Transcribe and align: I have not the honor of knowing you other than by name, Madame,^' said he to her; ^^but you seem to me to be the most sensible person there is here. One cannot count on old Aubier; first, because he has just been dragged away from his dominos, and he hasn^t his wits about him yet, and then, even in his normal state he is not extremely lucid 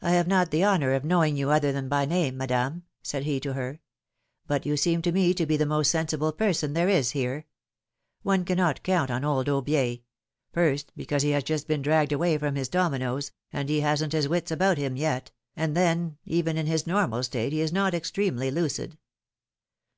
I 0.00 0.12
have 0.12 0.26
not 0.26 0.50
the 0.50 0.64
honor 0.64 0.94
of 0.94 1.04
knowing 1.04 1.36
you 1.36 1.50
other 1.50 1.72
than 1.72 1.86
by 1.86 2.06
name, 2.06 2.38
Madame,^' 2.38 2.84
said 3.02 3.24
he 3.24 3.38
to 3.40 3.52
her; 3.52 3.80
^^but 4.48 4.64
you 4.64 4.78
seem 4.78 5.02
to 5.02 5.12
me 5.12 5.34
to 5.34 5.44
be 5.44 5.58
the 5.58 5.66
most 5.66 5.90
sensible 5.90 6.32
person 6.32 6.72
there 6.72 6.88
is 6.88 7.10
here. 7.10 7.44
One 8.22 8.46
cannot 8.46 8.82
count 8.82 9.10
on 9.10 9.26
old 9.26 9.48
Aubier; 9.48 10.00
first, 10.54 10.90
because 10.96 11.22
he 11.22 11.32
has 11.32 11.44
just 11.44 11.68
been 11.68 11.82
dragged 11.82 12.12
away 12.12 12.38
from 12.38 12.54
his 12.54 12.70
dominos, 12.70 13.30
and 13.52 13.68
he 13.68 13.82
hasn^t 13.82 14.12
his 14.12 14.26
wits 14.26 14.50
about 14.50 14.78
him 14.78 14.96
yet, 14.96 15.32
and 15.54 15.76
then, 15.76 16.16
even 16.24 16.56
in 16.56 16.64
his 16.64 16.86
normal 16.86 17.22
state 17.22 17.52
he 17.52 17.60
is 17.60 17.74
not 17.74 17.92
extremely 17.92 18.50
lucid 18.50 18.96